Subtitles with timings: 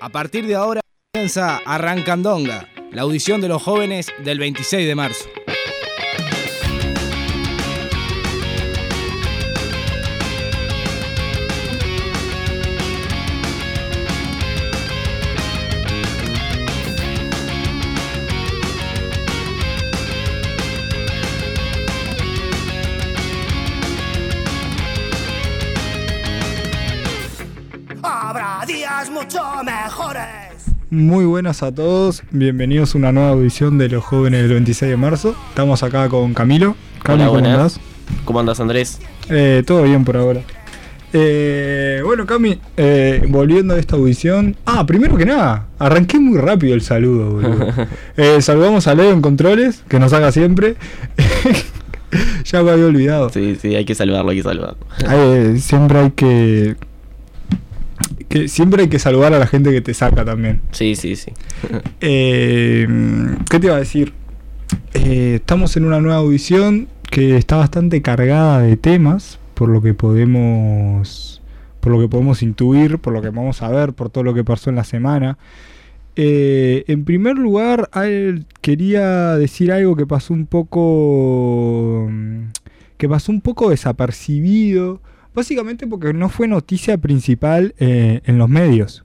[0.00, 0.80] A partir de ahora
[1.12, 5.28] comienza Arrancandonga, la audición de los jóvenes del 26 de marzo.
[30.90, 34.96] Muy buenas a todos, bienvenidos a una nueva audición de los jóvenes del 26 de
[34.96, 35.36] marzo.
[35.50, 36.74] Estamos acá con Camilo.
[37.04, 37.54] Camilo, ¿cómo buenas.
[37.54, 37.80] andás?
[38.24, 38.98] ¿Cómo andas, Andrés?
[39.28, 40.40] Eh, todo bien por ahora.
[41.12, 44.56] Eh, bueno, Cami, eh, volviendo a esta audición.
[44.66, 47.66] Ah, primero que nada, arranqué muy rápido el saludo, boludo.
[48.16, 50.74] Eh, saludamos a Leo en Controles, que nos haga siempre.
[52.44, 53.30] ya me había olvidado.
[53.30, 55.56] Sí, sí, hay que saludarlo, hay que saludarlo.
[55.56, 56.76] Siempre hay que,
[58.28, 58.48] que.
[58.48, 60.60] Siempre hay que saludar a la gente que te saca también.
[60.72, 61.32] Sí, sí, sí.
[62.00, 62.86] Eh,
[63.50, 64.12] ¿Qué te iba a decir?
[64.94, 69.94] Eh, estamos en una nueva audición que está bastante cargada de temas, por lo que
[69.94, 71.42] podemos,
[71.80, 74.44] por lo que podemos intuir, por lo que vamos a ver, por todo lo que
[74.44, 75.38] pasó en la semana.
[76.16, 82.08] Eh, en primer lugar, al- quería decir algo que pasó un poco,
[82.96, 85.00] que pasó un poco desapercibido,
[85.34, 89.04] básicamente porque no fue noticia principal eh, en los medios.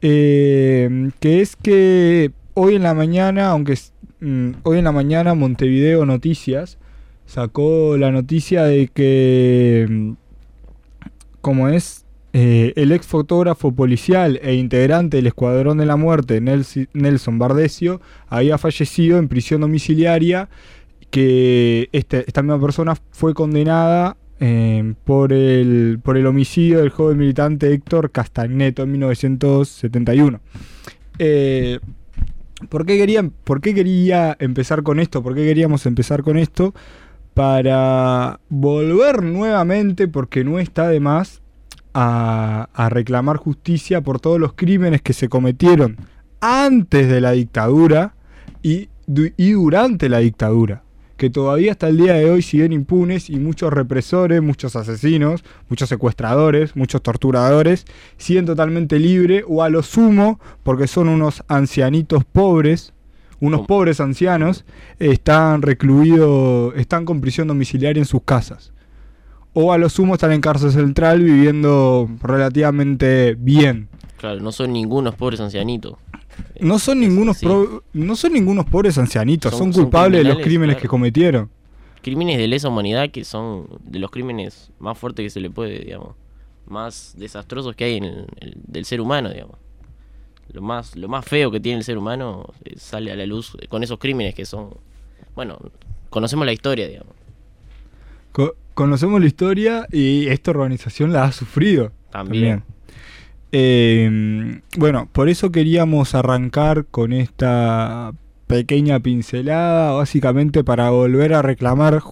[0.00, 3.78] Eh, que es que hoy en la mañana, aunque
[4.20, 6.78] mm, hoy en la mañana Montevideo Noticias
[7.26, 10.12] sacó la noticia de que, mm,
[11.40, 17.38] como es, eh, el ex fotógrafo policial e integrante del Escuadrón de la Muerte, Nelson
[17.38, 20.48] Bardesio, había fallecido en prisión domiciliaria,
[21.10, 27.16] que este- esta misma persona fue condenada eh, por, el, por el homicidio del joven
[27.16, 30.40] militante Héctor Castagneto en 1971.
[31.20, 31.78] Eh,
[32.68, 35.22] ¿por, qué quería, ¿Por qué quería empezar con esto?
[35.22, 36.74] ¿Por qué queríamos empezar con esto?
[37.34, 41.40] Para volver nuevamente, porque no está de más,
[41.94, 45.98] a, a reclamar justicia por todos los crímenes que se cometieron
[46.40, 48.16] antes de la dictadura
[48.60, 48.88] y,
[49.36, 50.82] y durante la dictadura
[51.22, 55.88] que todavía hasta el día de hoy siguen impunes y muchos represores, muchos asesinos, muchos
[55.88, 62.92] secuestradores, muchos torturadores siguen totalmente libres o a lo sumo, porque son unos ancianitos pobres,
[63.38, 63.66] unos ¿Cómo?
[63.68, 64.64] pobres ancianos,
[64.98, 68.71] están recluidos, están con prisión domiciliaria en sus casas.
[69.54, 73.88] O a lo sumo están en cárcel central viviendo relativamente bien.
[74.16, 75.94] Claro, no son ningunos pobres ancianitos.
[76.60, 80.38] No son ningunos pro- no son ningunos pobres ancianitos, son, Son- son culpables de los
[80.42, 80.82] crímenes claro.
[80.82, 81.50] que cometieron.
[82.02, 85.80] Crímenes de lesa humanidad que son de los crímenes más fuertes que se le puede,
[85.80, 86.14] digamos.
[86.66, 89.56] Más desastrosos que hay en el, el- del ser humano, digamos.
[90.52, 93.56] Lo más, lo más feo que tiene el ser humano eh, sale a la luz
[93.68, 94.70] con esos crímenes que son...
[95.34, 95.58] Bueno,
[96.10, 97.14] conocemos la historia, digamos.
[98.32, 101.92] Co- conocemos la historia y esta organización la ha sufrido.
[102.10, 102.62] También.
[103.52, 108.12] Eh, bueno, por eso queríamos arrancar con esta
[108.46, 112.02] pequeña pincelada, básicamente para volver a reclamar,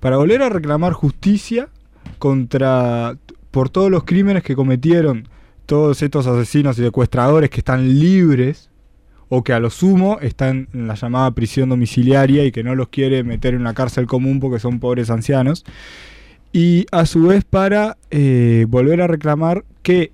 [0.00, 1.68] para volver a reclamar justicia
[2.18, 3.16] contra
[3.50, 5.28] por todos los crímenes que cometieron
[5.66, 8.69] todos estos asesinos y secuestradores que están libres
[9.30, 12.88] o que a lo sumo están en la llamada prisión domiciliaria y que no los
[12.88, 15.64] quiere meter en una cárcel común porque son pobres ancianos.
[16.52, 20.10] Y a su vez para eh, volver a reclamar que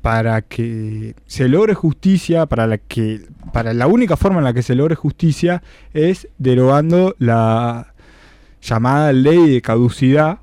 [0.00, 4.62] para que se logre justicia, para la que para la única forma en la que
[4.62, 7.92] se logre justicia es derogando la
[8.62, 10.38] llamada ley de caducidad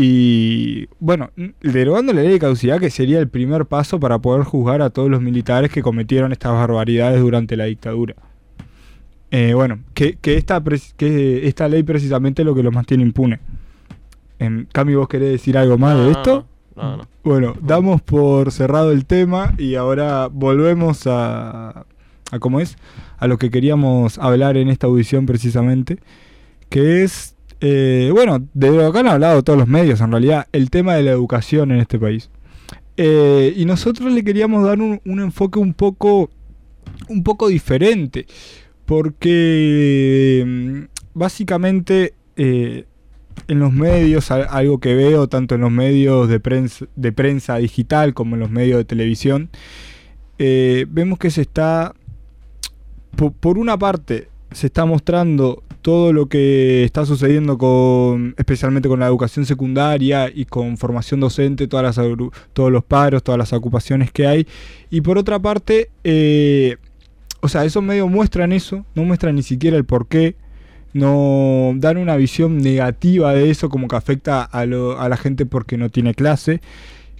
[0.00, 4.80] y bueno, derogando la ley de caducidad que sería el primer paso para poder juzgar
[4.80, 8.14] a todos los militares que cometieron estas barbaridades durante la dictadura.
[9.32, 10.62] Eh, bueno, que, que esta,
[10.96, 13.40] que esta ley precisamente es lo que los mantiene impune.
[14.38, 16.46] En cambio, ¿vos querés decir algo más No, de esto?
[16.76, 16.96] No, no.
[16.98, 17.08] no.
[17.24, 21.86] Bueno, damos por cerrado el tema y ahora volvemos a,
[22.30, 22.76] a cómo es,
[23.16, 25.98] a lo que queríamos hablar en esta audición precisamente,
[26.68, 30.70] que es, eh, bueno, de lo que han hablado todos los medios en realidad, el
[30.70, 32.30] tema de la educación en este país.
[32.96, 36.30] Eh, y nosotros le queríamos dar un, enfoque un poco,
[37.08, 38.26] un poco diferente,
[38.86, 40.80] porque mm,
[41.14, 42.84] básicamente eh,
[43.46, 48.14] en los medios, algo que veo tanto en los medios de prensa, de prensa digital
[48.14, 49.50] como en los medios de televisión,
[50.38, 51.94] vemos que se está,
[53.16, 59.00] po- por una parte, se está mostrando todo lo que está sucediendo con, especialmente con
[59.00, 62.06] la educación secundaria y con formación docente, todas las,
[62.52, 64.46] todos los paros, todas las ocupaciones que hay.
[64.90, 66.76] Y por otra parte, eh,
[67.40, 70.34] o sea, esos medios muestran eso, no muestran ni siquiera el porqué,
[70.92, 75.46] no dan una visión negativa de eso, como que afecta a, lo- a la gente
[75.46, 76.60] porque no tiene clase,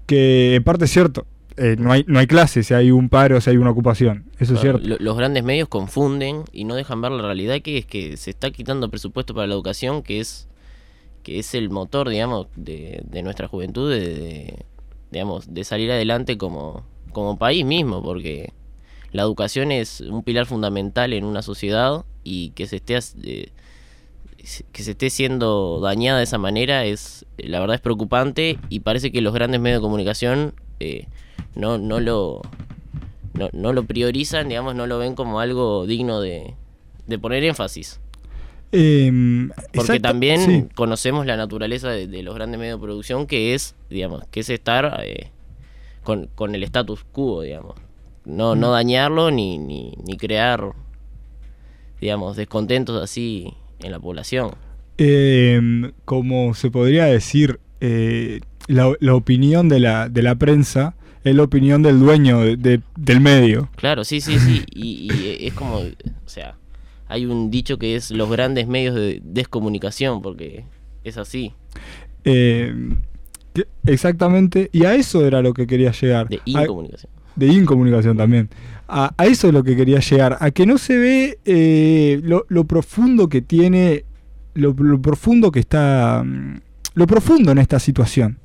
[0.06, 1.26] que en parte es cierto,
[1.58, 4.54] eh, no, hay, no hay clase si hay un paro, si hay una ocupación, eso
[4.54, 4.86] es cierto.
[4.86, 8.30] lo- los grandes medios confunden y no dejan ver la realidad que es que se
[8.30, 10.48] está quitando presupuesto para la educación, que es
[11.22, 14.64] que es el motor, digamos, de, de nuestra juventud, de, de-
[15.10, 18.52] digamos, de salir adelante como, como país mismo, porque
[19.12, 23.48] la educación es un pilar fundamental en una sociedad y que se esté eh,
[24.72, 29.10] que se esté siendo dañada de esa manera es la verdad es preocupante y parece
[29.12, 31.06] que los grandes medios de comunicación eh,
[31.54, 32.42] no no lo
[33.34, 36.54] no, no lo priorizan digamos no lo ven como algo digno de,
[37.06, 38.00] de poner énfasis.
[38.70, 40.64] Em, porque exacto- también sí.
[40.74, 44.50] conocemos la naturaleza de, de los grandes medios de producción que es digamos que es
[44.50, 45.30] estar eh,
[46.04, 47.74] con, con el status quo digamos.
[48.24, 50.72] No no dañarlo ni, ni, ni crear
[52.00, 54.50] digamos descontentos así en la población.
[54.98, 61.34] Em, como se podría decir, eh, la, la opinión de la, de la prensa es
[61.34, 63.68] la opinión del dueño de- de- del medio.
[63.76, 64.64] Claro, sí, sí, sí.
[64.74, 65.84] Y, y es como, o
[66.26, 66.54] sea,
[67.08, 70.64] hay un dicho que es los grandes medios de descomunicación, porque
[71.04, 71.52] es así,
[72.22, 76.28] que- exactamente, y a eso era lo que quería llegar.
[76.28, 77.10] de A- incomunicación.
[77.36, 78.48] de incomunicación también.
[78.88, 82.46] A, a eso es lo que quería llegar, a que no se ve eh, lo,
[82.48, 84.04] lo profundo que tiene,
[84.54, 86.60] lo, lo profundo que está, mm,
[86.94, 88.38] lo profundo en esta situación.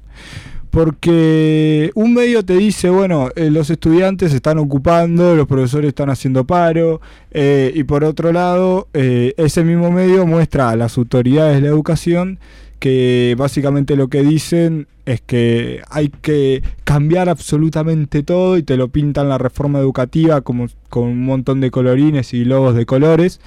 [0.74, 6.10] Porque un medio te dice, bueno, eh, los estudiantes se están ocupando, los profesores están
[6.10, 7.00] haciendo paro,
[7.30, 11.68] eh, y por otro lado, eh, ese mismo medio muestra a las autoridades de la
[11.68, 12.40] educación
[12.80, 18.88] que básicamente lo que dicen es que hay que cambiar absolutamente todo y te lo
[18.88, 23.42] pintan la reforma educativa como con un montón de colorines y logos de colores.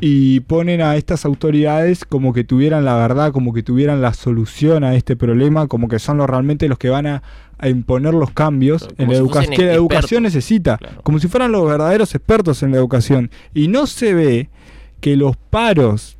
[0.00, 4.84] Y ponen a estas autoridades como que tuvieran la verdad, como que tuvieran la solución
[4.84, 7.22] a este problema, como que son los realmente los que van a,
[7.58, 11.02] a imponer los cambios en la si educación que la educación necesita, Claro.
[11.02, 13.30] como si fueran los verdaderos expertos en la educación.
[13.52, 14.48] Y no se ve
[15.00, 16.16] que los paros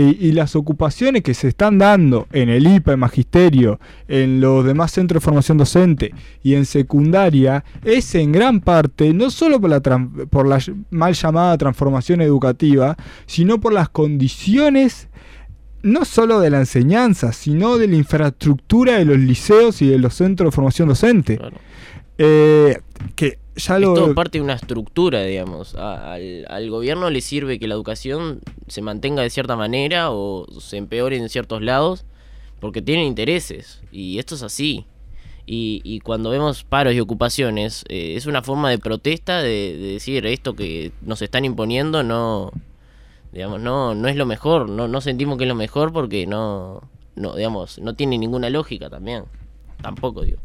[0.00, 4.92] y las ocupaciones que se están dando en el IPA, en Magisterio, en los demás
[4.92, 6.12] centros de formación docente
[6.42, 10.46] y en secundaria, es en gran parte no solo por la, por
[10.90, 12.96] mal llamada transformación educativa,
[13.26, 15.08] sino por las condiciones
[15.82, 20.14] no solo de la enseñanza, sino de la infraestructura de los liceos y de los
[20.14, 21.38] centros de formación docente.
[21.38, 21.56] Claro.
[22.18, 22.80] Eh,
[23.14, 25.74] que ya Es todo parte de una estructura, digamos.
[25.74, 30.46] A- al, al gobierno le sirve que la educación se mantenga de cierta manera o
[30.60, 32.04] se empeore en ciertos lados
[32.60, 33.80] porque tienen intereses.
[33.92, 34.84] Y esto es así.
[35.46, 39.92] Y, y cuando vemos paros y ocupaciones, eh, es una forma de protesta de, de
[39.94, 42.52] decir esto que nos están imponiendo no,
[43.32, 46.82] digamos, no, no es lo mejor, no, no sentimos que es lo mejor porque no,
[47.16, 49.24] no, digamos, no tiene ninguna lógica también.
[49.80, 50.38] Tampoco, digo.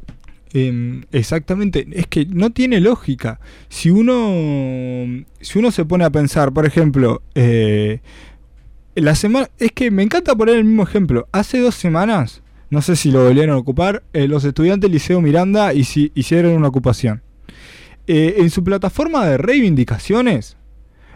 [0.53, 3.39] Em, exactamente, es que no tiene lógica.
[3.69, 7.99] Si uno, si uno se pone a pensar, por ejemplo, eh,
[8.95, 11.27] la semana, es que me encanta poner el mismo ejemplo.
[11.31, 15.21] Hace dos semanas, no sé si lo volvieron a ocupar, eh, los estudiantes del Liceo
[15.21, 17.23] Miranda hici- hicieron una ocupación.
[18.05, 20.57] Eh, en su plataforma de reivindicaciones,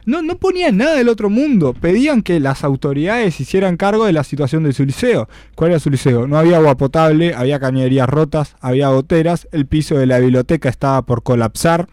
[0.07, 1.73] no, no ponían nada del otro mundo.
[1.79, 5.29] Pedían que las autoridades hicieran cargo de la situación de su liceo.
[5.53, 6.27] ¿Cuál era su liceo?
[6.27, 11.03] No había agua potable, había cañerías rotas, había goteras, el piso de la biblioteca estaba
[11.03, 11.87] por colapsar.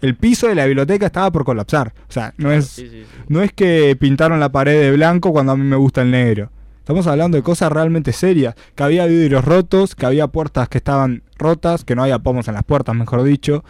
[0.00, 1.92] El piso de la biblioteca estaba por colapsar.
[2.08, 3.04] O sea, no es, Sí, sí, sí.
[3.28, 6.50] no es que pintaron la pared de blanco cuando a mí me gusta el negro.
[6.78, 8.54] Estamos hablando de cosas realmente serias.
[8.76, 12.54] Que había vidrios rotos, que había puertas que estaban rotas, que no había pomos en
[12.54, 13.64] las puertas, mejor dicho.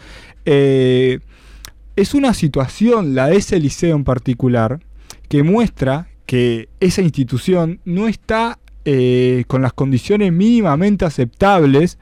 [0.45, 1.19] Eh,
[1.97, 4.79] es una situación, la de ese liceo en particular,
[5.27, 11.97] que muestra que esa institución no está eh, con las condiciones mínimamente aceptables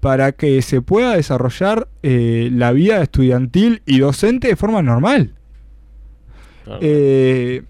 [0.00, 5.34] para que se pueda desarrollar eh, la vida estudiantil y docente de forma normal.
[6.64, 6.80] Claro.
[6.82, 7.62] Eh,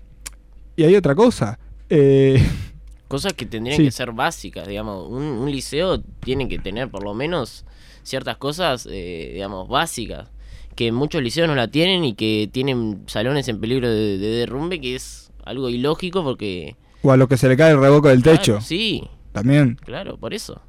[0.76, 1.58] y hay otra cosa.
[1.90, 2.42] eh,
[3.08, 3.84] Cosas que tendrían Sí.
[3.84, 5.08] que ser básicas, digamos.
[5.08, 7.64] Un, un liceo tiene que tener por lo menos
[8.02, 10.30] ciertas cosas, digamos, básicas.
[10.74, 14.80] Que muchos liceos no la tienen y que tienen salones en peligro de, de derrumbe,
[14.80, 16.76] que es algo ilógico porque...
[17.02, 18.60] o a lo que se le cae el revoco del Claro, techo.
[18.60, 19.76] sí, También.
[19.84, 20.60] claro, por eso.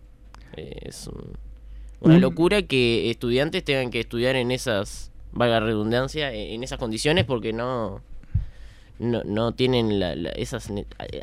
[0.55, 1.33] Es un-
[2.01, 6.77] una Un- locura que estudiantes tengan que estudiar en esas, valga redundancia, eh, en esas
[6.77, 8.01] condiciones porque no...
[9.00, 10.69] no, no tienen la, la- esas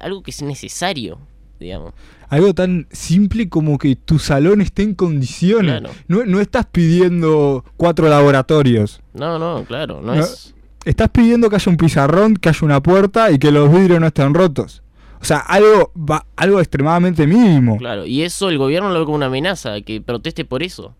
[0.01, 1.19] algo que es necesario,
[1.61, 1.93] digamos.
[2.29, 5.81] Algo tan simple como que tu salón esté en condiciones.
[5.81, 5.95] Claro.
[6.09, 9.01] No, no estás pidiendo cuatro laboratorios.
[9.15, 10.55] No, no, claro, no, No, es...
[10.85, 14.09] Estás pidiendo que haya un pizarrón, que haya una puerta y que los vidrios no
[14.09, 14.83] estén rotos.
[15.21, 17.77] O sea, algo, va- algo extremadamente mínimo.
[17.79, 20.97] Claro, y eso el gobierno lo ve como una amenaza, que proteste por eso.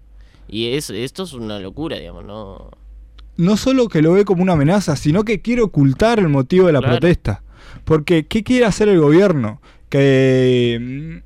[0.47, 2.71] Y es, esto es una locura, digamos, ¿no?
[3.37, 6.75] No solo que lo ve como una amenaza, sino que quiere ocultar el motivo de
[6.75, 6.99] la Claro.
[6.99, 7.43] protesta.
[7.85, 9.61] Porque, ¿qué quiere hacer el gobierno?
[9.93, 10.79] Que...
[10.81, 11.17] mm,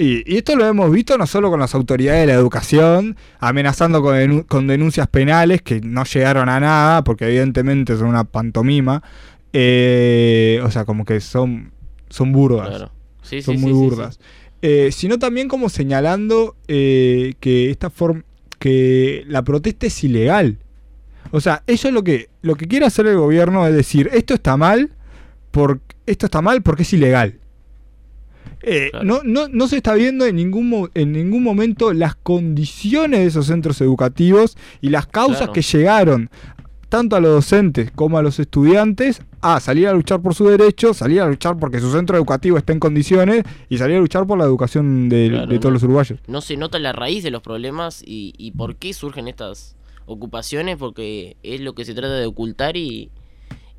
[0.00, 4.00] Y, y esto lo hemos visto no solo con las autoridades de la educación, amenazando
[4.02, 9.02] con, con denuncias penales que no llegaron a nada, porque evidentemente son una pantomima.
[9.52, 11.72] Eh, o sea, como que son,
[12.10, 12.68] son burdas.
[12.68, 12.92] Claro.
[13.22, 14.20] Sí, son sí, muy sí, burdas.
[14.62, 18.24] Eh, sino también como señalando eh, que esta forma
[18.60, 20.58] que la protesta es ilegal.
[21.30, 24.56] O sea, ellos lo que lo que quiere hacer el gobierno es decir esto está
[24.56, 24.90] mal
[25.50, 27.38] por esto está mal porque es ilegal.
[28.62, 29.04] Eh, Claro.
[29.06, 33.46] no, no, no se está viendo en ningún, en ningún momento las condiciones de esos
[33.46, 35.52] centros educativos y las causas Claro.
[35.52, 36.30] que llegaron
[36.88, 40.96] tanto a los docentes como a los estudiantes a salir a luchar por sus derechos,
[40.96, 44.38] salir a luchar porque su centro educativo esté en condiciones y salir a luchar por
[44.38, 45.74] la educación de, Claro, de todos no.
[45.74, 46.18] los uruguayos.
[46.26, 49.76] No se nota la raíz de los problemas y, y por qué surgen estas
[50.06, 53.10] ocupaciones, porque es lo que se trata de ocultar y,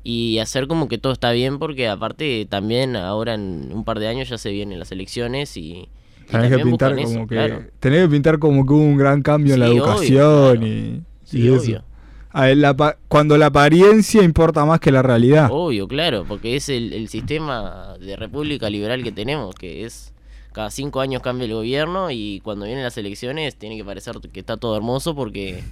[0.02, 4.08] y hacer como que todo está bien, porque aparte también ahora en un par de
[4.08, 5.60] años ya se vienen las elecciones y...
[5.72, 5.88] y
[6.30, 7.64] Tenés que pintar como eso, que claro.
[7.80, 10.66] tenés que pintar como que hubo un gran cambio en la obvio, educación claro.
[10.66, 11.60] y, Sí, y eso.
[11.62, 11.84] obvio.
[12.32, 15.48] A ver, la pa- cuando la apariencia importa más que la realidad.
[15.50, 20.12] Obvio, claro, porque es el, el sistema de república liberal que tenemos, que es
[20.52, 24.40] cada cinco años cambia el gobierno y cuando vienen las elecciones tiene que parecer que
[24.40, 25.62] está todo hermoso porque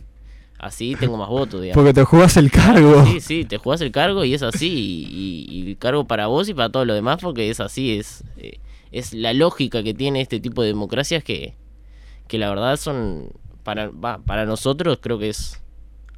[0.59, 1.81] así tengo más votos, digamos.
[1.83, 3.05] Porque te jugás el cargo.
[3.07, 6.55] Sí, sí, te jugás el cargo y es así, y, y- cargo para vos y
[6.55, 8.59] para todo lo demás porque es así, es, eh,
[8.91, 11.55] es la lógica que tiene este tipo de democracias que,
[12.27, 13.31] que la verdad son,
[13.63, 15.63] para, para nosotros creo que es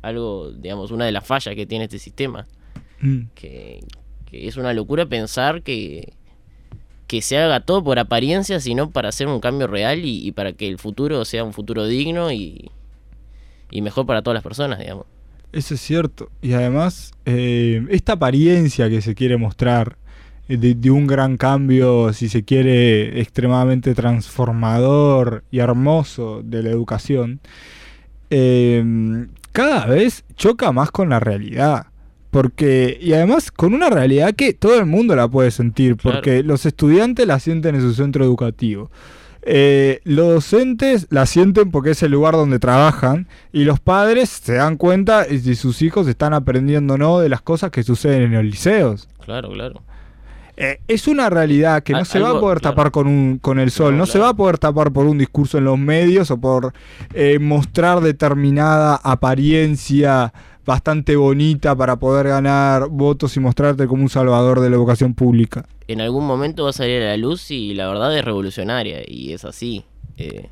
[0.02, 2.47] algo, digamos, una de las fallas que tiene este sistema
[3.02, 3.28] Mm.
[3.35, 3.80] que,
[4.26, 6.12] que es una locura pensar que,
[7.06, 10.52] que se haga todo por apariencia, sino para hacer un cambio real y, y para
[10.52, 12.70] que el futuro sea un futuro digno y,
[13.71, 15.07] y mejor para todas las personas, digamos.
[15.53, 16.31] Eso es cierto.
[16.43, 19.97] Y además, eh, esta apariencia que se quiere mostrar
[20.49, 26.71] eh, de, de un gran cambio, si se quiere, extremadamente transformador y hermoso de la
[26.71, 27.41] educación,
[28.31, 31.87] eh, cada vez choca más con la realidad.
[32.31, 36.19] Porque, y además con una realidad que todo el mundo la puede sentir, Claro.
[36.19, 38.89] porque los estudiantes la sienten en su centro educativo.
[39.52, 44.54] Eh, los docentes la sienten porque es el lugar donde trabajan y los padres se
[44.54, 48.33] dan cuenta si sus hijos están aprendiendo o no de las cosas que suceden en
[48.35, 49.09] los liceos.
[49.25, 49.83] Claro, claro.
[50.57, 52.75] Eh, es una realidad que no Al- se va a poder claro.
[52.76, 55.19] tapar con, un, con el sol, no, No, se va a poder tapar por un
[55.19, 56.73] discurso en los medios o por
[57.14, 60.33] eh, mostrar determinada apariencia
[60.64, 65.67] bastante bonita para poder ganar votos y mostrarte como un salvador de la educación pública.
[65.88, 69.33] En algún momento va a salir a la luz y la verdad es revolucionaria y
[69.33, 69.85] es así.
[70.17, 70.49] Eh,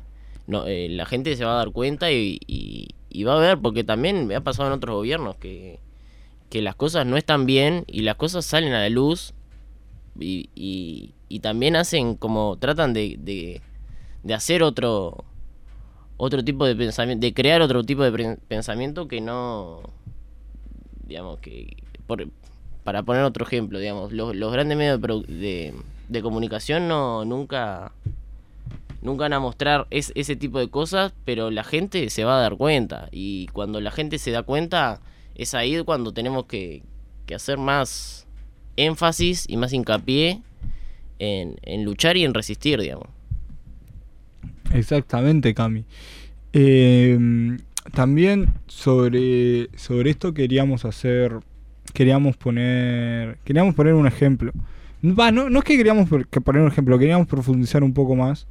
[0.47, 2.39] no, eh, la gente se va a dar cuenta y,
[3.25, 5.79] va a ver, porque también me ha pasado en otros gobiernos que,
[6.51, 9.33] las cosas no están bien y las cosas salen a la luz
[10.19, 13.61] y, y- también hacen como tratan de, de,
[14.23, 15.23] de hacer otro
[16.17, 19.81] otro tipo de pensamiento, de crear otro tipo de pensamiento que no,
[21.09, 21.75] digamos, que
[22.83, 25.73] para poner otro ejemplo, digamos, los, grandes medios de,
[26.07, 27.91] de, comunicación no nunca
[29.01, 32.41] nunca van a mostrar es- ese tipo de cosas, pero la gente se va a
[32.41, 35.01] dar cuenta y cuando la gente se da cuenta
[35.35, 36.81] es ahí cuando tenemos que,
[37.25, 38.27] que hacer más
[38.75, 40.41] énfasis y más hincapié
[41.19, 43.07] en, en luchar y en resistir, digamos.
[44.73, 45.85] Exactamente, Cami.
[46.53, 47.17] Eh,
[47.93, 51.33] también sobre, sobre esto queríamos hacer,
[51.93, 54.51] queríamos poner, queríamos poner un ejemplo.
[55.03, 58.47] Va, no, no es que queríamos poner un ejemplo, queríamos profundizar un poco más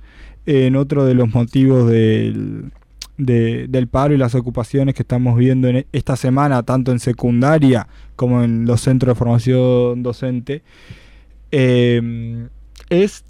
[0.47, 2.73] en otro de los motivos del,
[3.19, 7.01] de- del paro y las ocupaciones que estamos viendo en e- esta semana, tanto en
[7.01, 10.63] secundaria como en los centros de formación docente.
[11.53, 12.49] Eh,
[12.91, 13.25] es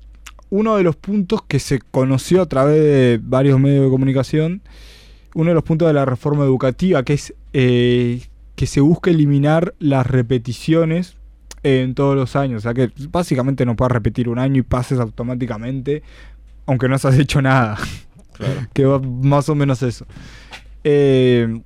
[0.51, 4.63] uno de los puntos que se conoció a través de varios medios de comunicación,
[5.35, 8.23] uno de los puntos de la reforma educativa, que es eh,
[8.55, 11.17] que se busca eliminar las repeticiones
[11.63, 12.59] en todos los años.
[12.59, 16.03] O sea que básicamente no puedes repetir un año y pases automáticamente,
[16.67, 17.79] aunque no has hecho nada.
[18.33, 18.67] Claro.
[18.73, 20.07] que va más o menos eso.
[20.85, 21.61] Eh,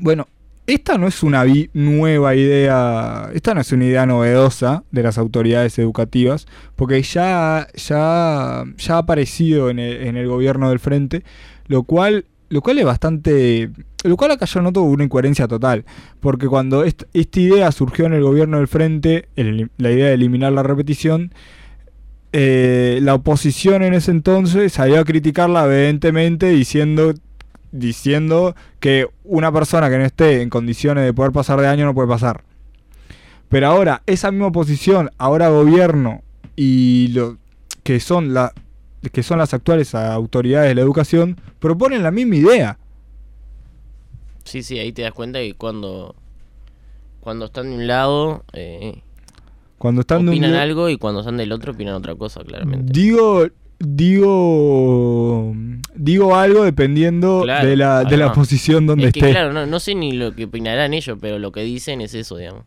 [0.00, 0.26] bueno,
[0.66, 1.44] esta no es una
[1.74, 6.46] nueva idea, esta no es una idea novedosa de las autoridades educativas,
[6.76, 11.24] porque ya, ya, ya ha aparecido en el, en el gobierno del frente,
[11.66, 13.70] lo cual, lo cual es bastante,
[14.04, 15.84] lo cual acá yo noto una incoherencia total,
[16.20, 20.52] porque cuando est- esta idea surgió en el gobierno del frente, la idea de eliminar
[20.52, 21.32] la repetición,
[22.32, 27.14] eh, la oposición en ese entonces salió a criticarla vehementemente diciendo
[27.72, 31.94] diciendo que una persona que no esté en condiciones de poder pasar de año no
[31.94, 32.42] puede pasar.
[33.48, 36.22] Pero ahora, esa misma oposición, ahora gobierno
[36.56, 37.36] y lo
[37.84, 38.52] que son la
[39.12, 42.78] que son las actuales autoridades de la educación, proponen la misma idea.
[44.44, 46.14] Sí, sí, ahí te das cuenta que cuando,
[47.20, 49.02] cuando están de un lado eh,
[49.78, 52.92] Cuando están de un opinan algo y cuando están del otro opinan otra cosa, claramente.
[52.92, 53.46] Digo,
[53.78, 55.54] digo,
[55.94, 58.34] digo algo dependiendo Claro, de la, de la además.
[58.34, 59.30] posición donde es que esté.
[59.32, 62.36] claro, no, no sé ni lo que opinarán ellos, pero lo que dicen es eso,
[62.36, 62.64] digamos.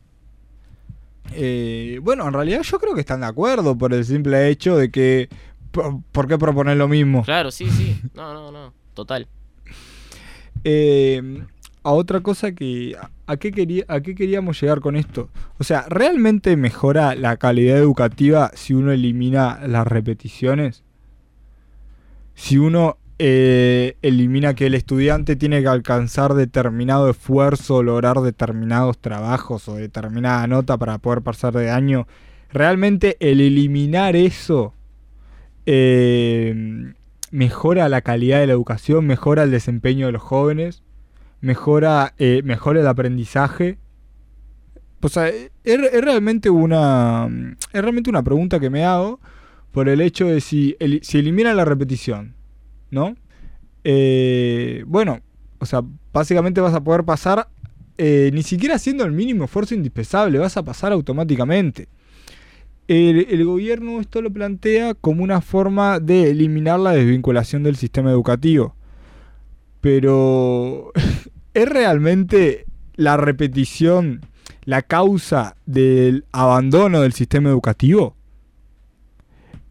[1.32, 4.92] Eh, bueno, en realidad yo creo que están de acuerdo por el simple hecho de
[4.92, 5.30] que.
[5.74, 7.24] ¿Por, qué proponer lo mismo?
[7.24, 8.00] Claro, sí, sí.
[8.14, 8.74] No, no, no.
[8.94, 9.28] Total.
[10.64, 11.44] Eh,
[11.82, 12.96] a otra cosa que.
[13.00, 15.30] a- ¿a qué, quería, ¿A qué queríamos llegar con esto?
[15.58, 20.84] O sea, ¿realmente mejora la calidad educativa si uno elimina las repeticiones?
[22.36, 29.68] Si uno eh, elimina que el estudiante tiene que alcanzar determinado esfuerzo, lograr determinados trabajos
[29.68, 32.08] o determinada nota para poder pasar de año,
[32.52, 34.74] ¿realmente el eliminar eso
[35.66, 36.94] eh,
[37.32, 40.84] mejora la calidad de la educación, mejora el desempeño de los jóvenes,
[41.42, 43.78] mejora, eh, mejora el aprendizaje.
[45.02, 47.28] O sea, es, es realmente una
[47.74, 49.20] es realmente una pregunta que me hago
[49.72, 52.36] por el hecho de si, el- si elimina la repetición,
[52.92, 53.16] ¿no?
[53.84, 55.20] Eh, bueno,
[55.60, 55.82] o sea,
[56.14, 57.50] básicamente vas a poder pasar
[57.98, 61.88] eh, ni siquiera haciendo el mínimo esfuerzo indispensable, vas a pasar automáticamente.
[62.88, 68.76] El, gobierno esto lo plantea como una forma de eliminar la desvinculación del sistema educativo.
[69.80, 70.92] Pero
[71.54, 72.66] ¿es realmente
[72.96, 74.22] la repetición
[74.66, 78.16] la causa del abandono del sistema educativo?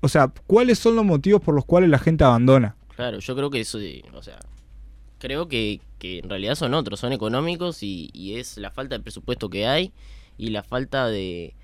[0.01, 2.77] O sea, ¿cuáles son los motivos por los cuales la gente abandona?
[2.96, 3.79] Claro, yo creo que eso,
[4.14, 4.38] o sea,
[5.18, 9.48] creo que, que en realidad son otros, son económicos y es la falta de presupuesto
[9.48, 9.92] que hay
[10.37, 11.55] y la falta de,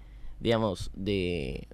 [0.41, 1.67] digamos, de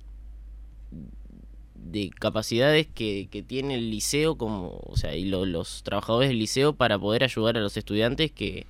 [1.76, 6.38] de capacidades que, que tiene el liceo como o sea y lo- los trabajadores del
[6.38, 8.66] liceo para poder ayudar a los estudiantes que,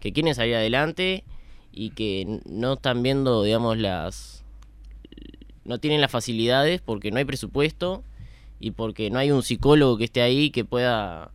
[0.00, 1.24] que quieren salir adelante
[1.72, 4.44] y que no están viendo digamos las
[5.64, 8.02] no tienen las facilidades porque no hay presupuesto
[8.60, 11.30] y porque no hay un psicólogo que esté ahí que pueda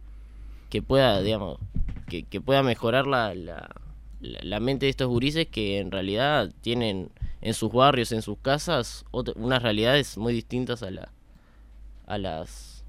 [0.69, 1.57] que pueda digamos
[2.07, 3.69] que, que pueda mejorar la, la-
[4.21, 7.09] la mente de estos gurises que en realidad tienen
[7.43, 11.09] en sus barrios en sus casas unas realidades muy distintas a la
[12.07, 12.83] a las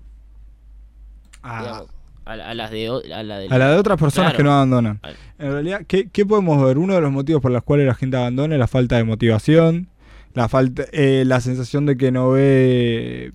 [1.43, 1.89] digamos,
[2.25, 4.37] a, a las de a la de, A la de otras personas Claro.
[4.39, 5.01] que no abandonan.
[5.39, 6.79] En realidad, ¿qué, qué podemos ver?
[6.79, 9.89] Uno de los motivos por los cuales la gente abandona es la falta de motivación,
[10.33, 13.33] la falta, eh, la sensación de que no ve,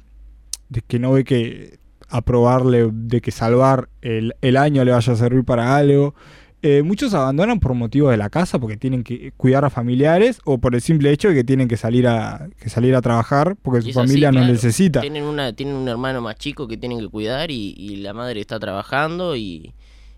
[0.69, 1.77] de que no ve que
[2.09, 6.15] aprobarle, de que salvar el, el año le vaya a servir para algo.
[6.61, 10.57] Eh, muchos abandonan por motivos de la casa, porque tienen que cuidar a familiares, o
[10.57, 13.81] por el simple hecho de que tienen que salir a, que salir a trabajar, porque
[13.81, 14.53] su familia no claro.
[14.53, 14.99] necesita.
[14.99, 18.41] Tienen una tienen un hermano más chico que tienen que cuidar y, y la madre
[18.41, 19.73] está trabajando y,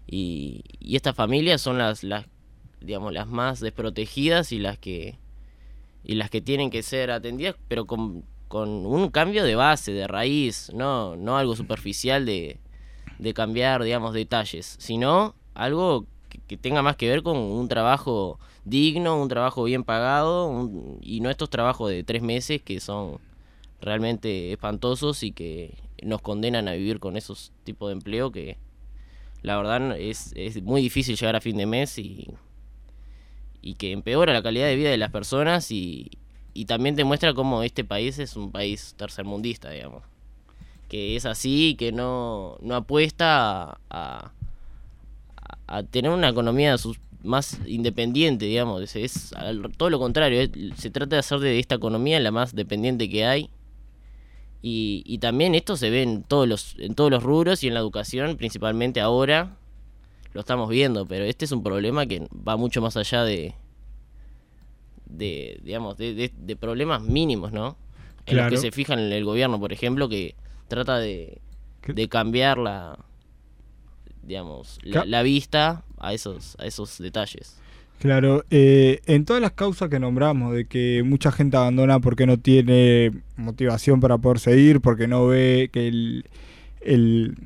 [0.07, 2.25] y, y estas familias son las las
[2.79, 5.19] digamos las más desprotegidas y las que
[6.03, 10.07] y las que tienen que ser atendidas, pero con, con un cambio de base, de
[10.07, 12.59] raíz, no no algo superficial de,
[13.19, 16.07] de cambiar, digamos, detalles, sino algo
[16.47, 20.69] que, tenga más que ver con un trabajo digno, un trabajo bien pagado
[21.01, 23.19] y no estos trabajos de tres meses que son
[23.81, 28.57] realmente espantosos y que nos condenan a vivir con esos tipos de empleo que
[29.41, 32.27] la verdad es, es muy difícil llegar a fin de mes y,
[33.61, 36.11] y que empeora la calidad de vida de las personas y,
[36.53, 40.03] y también te muestra cómo este país es un país tercermundista, digamos.
[40.89, 44.31] Que es así, que no, no apuesta a,
[45.77, 46.75] a tener una economía
[47.23, 48.95] más independiente, digamos.
[48.95, 49.33] Es,
[49.77, 53.25] todo lo contrario, es- se trata de hacer de esta economía la más dependiente que
[53.25, 53.49] hay.
[54.63, 57.73] Y, y también esto se ve en todos los en todos los rubros y en
[57.73, 59.57] la educación, principalmente ahora,
[60.33, 63.53] lo estamos viendo, pero este es un problema que va mucho más allá de,
[65.05, 67.75] de digamos, de, de- de problemas mínimos, ¿no?
[68.25, 70.35] En los que se fijan en el gobierno, por ejemplo, que
[70.67, 71.39] trata de,
[71.93, 72.97] de cambiar la,
[74.23, 77.57] digamos, la, vista a esos, a esos detalles.
[77.99, 82.37] Claro, eh, en todas las causas que nombramos, de que mucha gente abandona porque no
[82.37, 86.25] tiene motivación para poder seguir, porque no ve que el,
[86.81, 87.37] el-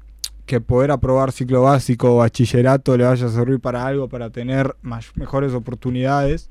[0.46, 4.76] que poder aprobar ciclo básico o bachillerato le vaya a servir para algo, para tener
[4.84, 6.50] más, mejores oportunidades.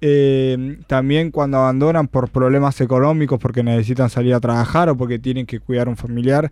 [0.00, 5.44] Eh, también cuando abandonan por problemas económicos, porque necesitan salir a trabajar o porque tienen
[5.46, 6.50] que cuidar a un familiar.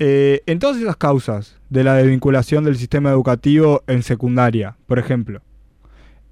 [0.00, 5.42] Eh, en todas esas causas de la desvinculación del sistema educativo en secundaria, por ejemplo,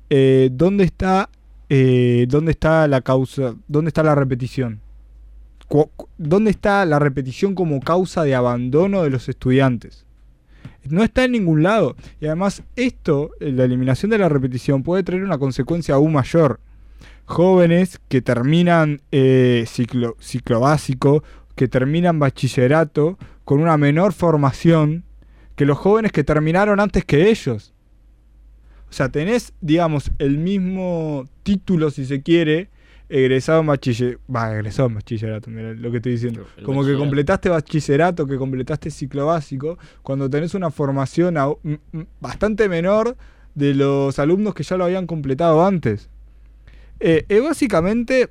[0.08, 1.30] eh, ¿dónde está
[1.68, 4.80] eh, dónde está la causa, dónde está la repetición?
[6.16, 10.06] ¿Dónde está la repetición como causa de abandono de los estudiantes?
[10.88, 11.96] No está en ningún lado.
[12.20, 16.60] Y además esto, eh, la eliminación de la repetición, puede traer una consecuencia aún mayor.
[17.24, 19.00] Jóvenes que terminan
[19.66, 21.24] ciclo básico,
[21.56, 25.04] que terminan bachillerato, con una menor formación
[25.54, 27.72] que los jóvenes que terminaron antes que ellos.
[28.90, 32.70] O sea, tenés, digamos, el mismo título, si se quiere,
[33.08, 34.20] egresado en bachillerato.
[34.30, 36.44] Va, egresado en bachillerato, mira lo que estoy diciendo.
[36.56, 41.36] El Como que completaste bachillerato, que completaste ciclo básico, cuando tenés una formación
[42.18, 43.16] bastante menor
[43.54, 46.10] de los alumnos que ya lo habían completado antes.
[46.98, 48.30] Eh, es básicamente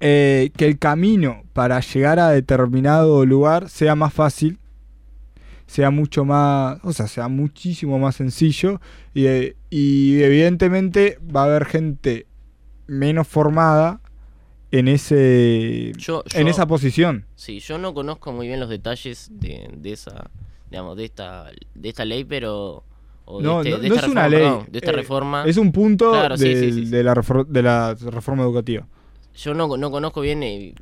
[0.00, 4.58] eh, que el camino para llegar a determinado lugar sea más fácil,
[5.66, 8.80] sea mucho más, o sea, sea muchísimo más sencillo
[9.14, 12.26] y, eh, y evidentemente va a haber gente
[12.86, 14.00] menos formada
[14.72, 17.26] en ese Yo, en esa posición.
[17.36, 20.30] Sí, yo no conozco muy bien los detalles de, de esa,
[20.70, 22.82] digamos, de esta, de esta ley, pero
[23.26, 24.66] o de No, este- no, de no esta es una reforma, ley.
[24.72, 25.44] de esta eh, reforma.
[25.46, 26.90] Es un punto Claro, sí, del- sí, sí, sí.
[26.90, 27.14] De, la
[27.48, 28.86] de la reforma educativa.
[29.34, 30.74] Yo no, no conozco bien eh,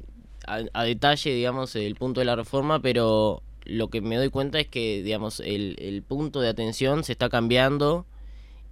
[0.46, 4.66] a, detalle, digamos, el punto de la reforma, pero lo que me doy cuenta es
[4.66, 8.06] que, digamos, el, el punto de atención se está cambiando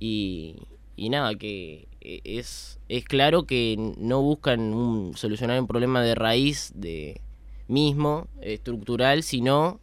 [0.01, 0.57] y,
[0.97, 6.15] y nada, que eh, es, es claro que no buscan un- solucionar un problema de
[6.15, 7.21] raíz de
[7.69, 9.81] mismo, estructural, sino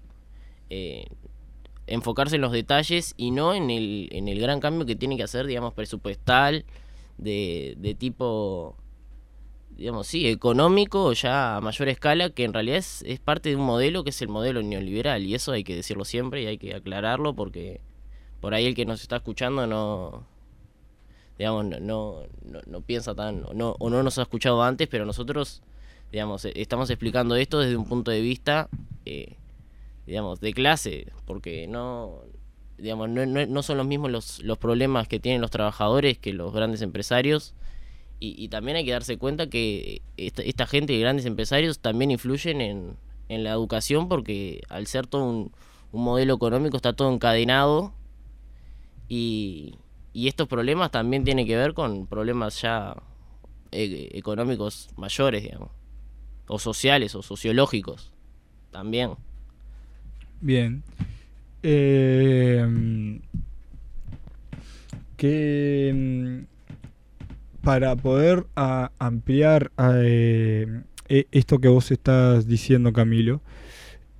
[0.69, 1.07] eh,
[1.87, 5.23] enfocarse en los detalles y no en el, en el gran cambio que tiene que
[5.23, 6.65] hacer, digamos, presupuestal,
[7.17, 8.75] de, de tipo
[9.77, 13.65] digamos, sí, económico ya a mayor escala, que en realidad es, es parte de un
[13.65, 16.75] modelo que es el modelo neoliberal, y eso hay que decirlo siempre y hay que
[16.75, 17.81] aclararlo porque
[18.39, 20.25] por ahí el que nos está escuchando no,
[21.37, 25.05] digamos, no, no, no, piensa tan, o no, o no nos ha escuchado antes, pero
[25.05, 25.61] nosotros,
[26.11, 28.69] digamos, eh, estamos explicando esto desde un punto de vista,
[29.05, 29.37] eh,
[30.05, 32.21] digamos, de clase, porque no...
[32.75, 36.33] Digamos, no, no, no son los mismos los, los problemas que tienen los trabajadores que
[36.33, 37.53] los grandes empresarios,
[38.19, 42.61] y, también hay que darse cuenta que esta, esta gente de grandes empresarios también influyen
[42.61, 42.95] en,
[43.27, 45.51] en la educación porque al ser todo un,
[45.91, 47.93] un modelo económico está todo encadenado
[49.09, 49.75] y,
[50.13, 52.95] y estos problemas también tienen que ver con problemas ya
[53.71, 55.71] eh, económicos mayores, digamos,
[56.47, 58.13] o sociales o sociológicos
[58.71, 59.11] también.
[60.39, 60.83] Bien.
[61.63, 63.19] Eh,
[65.17, 66.52] que mm,
[67.63, 68.45] para poder
[68.99, 73.41] ampliar eh, e- esto que vos estás diciendo, Camilo,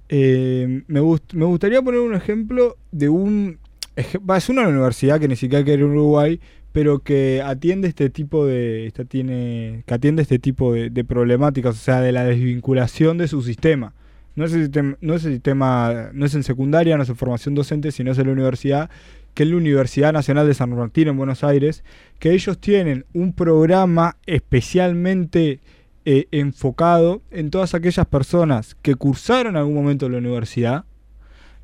[0.07, 3.59] eh, me, gust- me gustaría poner un ejemplo de un...
[3.95, 6.39] Es una universidad que ni siquiera queda en Uruguay,
[6.71, 8.87] pero que atiende este tipo de...
[8.87, 13.27] Esta tiene, que atiende este tipo de, de problemáticas, o sea, de la desvinculación de
[13.27, 13.93] su sistema.
[14.35, 17.15] No es, el sistema, no es el sistema, no es en secundaria, no es en
[17.17, 18.89] formación docente, sino es en la universidad,
[19.33, 21.83] que es la Universidad Nacional de San Martín en Buenos Aires,
[22.19, 25.59] que ellos tienen un programa especialmente
[26.05, 30.85] eh, enfocado en todas aquellas personas que cursaron en algún momento la universidad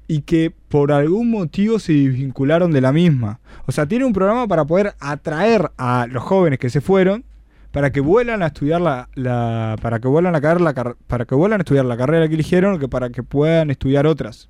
[0.07, 3.39] y que por algún motivo se desvincularon de la misma.
[3.67, 7.23] O sea, tiene un programa para poder atraer a los jóvenes que se fueron
[7.71, 10.73] para que vuelvan a estudiar la, para que vuelvan a caer la
[11.05, 14.49] para que vuelvan a estudiar la carrera que eligieron que para que puedan estudiar otras.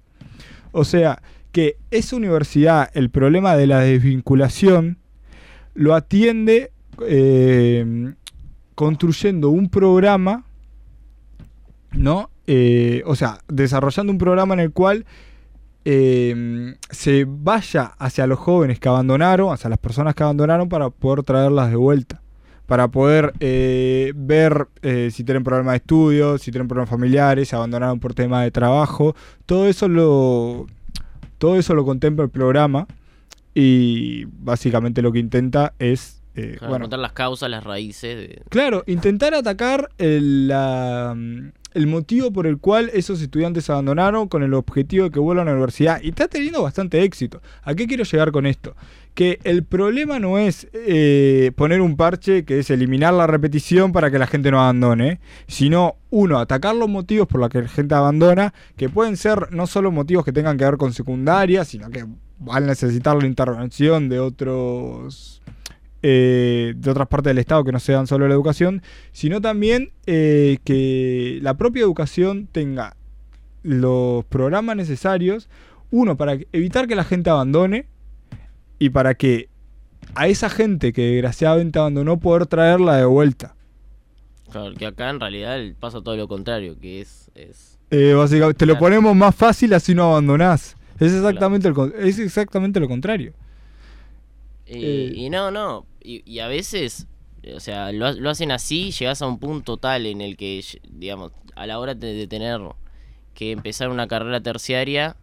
[0.72, 4.98] O sea, que esa universidad, el problema de la desvinculación,
[5.74, 6.72] lo atiende
[7.08, 8.14] eh,
[8.76, 10.46] construyendo un programa,
[11.92, 12.30] ¿no?
[12.48, 15.06] Eh, o sea, desarrollando un programa en el cual
[15.86, 21.24] eh, se vaya hacia los jóvenes que abandonaron, hacia las personas que abandonaron para poder
[21.24, 22.22] traerlas de vuelta.
[22.66, 24.68] Para poder ver
[25.10, 29.16] si tienen problemas de estudio, si tienen problemas familiares, si abandonaron por tema de trabajo.
[29.48, 30.68] Todo eso lo,
[31.40, 32.86] todo eso lo contempla el programa
[33.56, 36.22] y básicamente lo que intenta es...
[36.36, 41.48] eh, Para bueno, contar las causas, las raíces de, Claro, intentar atacar el, la, mm,
[41.74, 45.52] el motivo por el cual esos estudiantes abandonaron con el objetivo de que vuelvan a
[45.52, 46.02] la universidad.
[46.02, 47.42] Y está teniendo bastante éxito.
[47.64, 48.76] ¿A qué quiero llegar con esto?
[49.14, 54.10] Que el problema no es eh, poner un parche que es eliminar la repetición para
[54.12, 57.96] que la gente no abandone, sino, uno, atacar los motivos por los que la gente
[57.96, 62.06] abandona, que pueden ser no solo motivos que tengan que ver con secundaria, sino que
[62.40, 65.42] van a necesitar la intervención de otros
[66.02, 68.82] eh, de otras partes del Estado que no sean solo la educación,
[69.12, 72.96] sino también eh, que la propia educación tenga
[73.64, 75.50] los programas necesarios,
[75.92, 77.88] uno, para evitar que la gente abandone
[78.78, 79.50] y para que
[80.16, 83.56] a esa gente que desgraciadamente abandonó poder traerla de vuelta.
[84.52, 87.30] Claro, que acá en realidad pasa todo lo contrario, que es...
[87.36, 90.76] es Eh, básicamente, te lo ponemos más fácil así no abandonás.
[91.00, 93.34] Es exactamente, el es exactamente lo contrario.
[94.70, 95.12] Y, Eh.
[95.16, 95.86] y no, no.
[96.02, 97.08] Y, y a veces,
[97.56, 101.32] o sea, lo, lo hacen así, llegas a un punto tal en el que, digamos,
[101.56, 102.62] a la hora de, de tener
[103.34, 105.16] que empezar una carrera terciaria,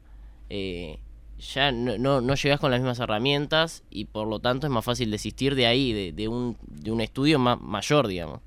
[0.51, 0.99] eh,
[1.39, 4.85] ya no, no, no llegas con las mismas herramientas y por lo tanto es más
[4.85, 8.41] fácil desistir de ahí, de, de un, de un estudio ma- mayor, digamos.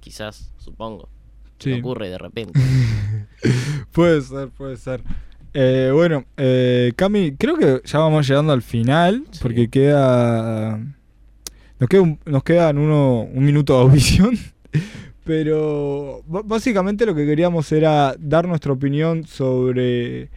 [0.00, 1.08] Quizás, supongo.
[1.58, 1.72] Sí.
[1.72, 2.60] ocurre de repente.
[3.92, 5.02] Puede ser, puede ser.
[5.58, 9.38] Eh, bueno, eh, Cami, creo que ya vamos llegando al final, Sí.
[9.40, 10.78] porque queda.
[11.80, 14.36] Nos queda, un, nos quedan uno, un minuto de audición.
[15.24, 20.28] Pero básicamente lo que queríamos era dar nuestra opinión sobre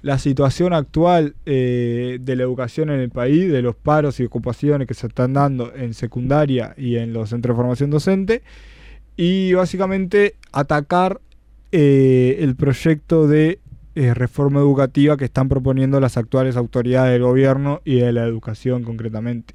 [0.00, 4.88] la situación actual eh, de la educación en el país, de los paros y ocupaciones
[4.88, 8.42] que se están dando en secundaria y en los centros de formación docente,
[9.18, 11.20] y básicamente atacar
[11.70, 13.60] eh, el proyecto de
[13.94, 18.82] eh, reforma educativa que están proponiendo las actuales autoridades del gobierno y de la educación
[18.84, 19.54] concretamente.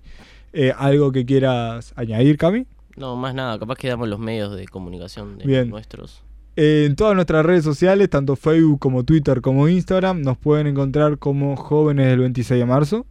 [0.53, 2.65] Eh, ¿Algo que quieras añadir, Cami?
[2.95, 5.69] No, más nada, capaz que damos los medios de comunicación de Bien.
[5.69, 6.23] nuestros.
[6.55, 11.19] Eh, en todas nuestras redes sociales, tanto Facebook como Twitter como Instagram, nos pueden encontrar
[11.19, 13.05] como jóvenes del 26 de marzo.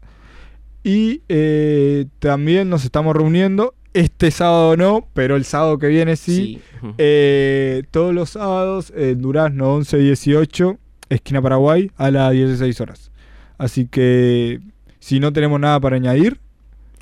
[0.83, 6.61] Y eh, también nos estamos reuniendo, este sábado no, pero el sábado que viene sí.
[6.81, 6.89] Sí.
[6.99, 13.11] Eh, todos los sábados en Durazno 1118, esquina Paraguay, a las 16 horas.
[13.59, 14.61] Así que
[14.99, 16.41] si no tenemos nada para añadir,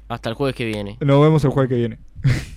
[0.08, 0.96] Hasta el jueves que viene.
[1.00, 1.98] nos vemos el jueves que viene.